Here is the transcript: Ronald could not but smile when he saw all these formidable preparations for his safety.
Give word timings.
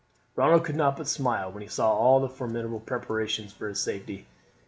Ronald 0.35 0.63
could 0.65 0.75
not 0.75 0.97
but 0.97 1.05
smile 1.07 1.51
when 1.51 1.61
he 1.61 1.67
saw 1.69 1.93
all 1.93 2.19
these 2.27 2.35
formidable 2.35 2.79
preparations 2.79 3.53
for 3.53 3.67
his 3.69 3.79
safety. 3.79 4.25